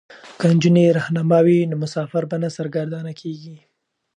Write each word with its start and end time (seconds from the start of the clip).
که 0.39 0.45
نجونې 0.55 0.85
رهنما 0.97 1.39
وي 1.45 1.59
نو 1.71 1.75
مسافر 1.83 2.23
به 2.29 2.37
نه 2.43 2.49
سرګردانه 2.57 3.13
کیږي. 3.21 3.55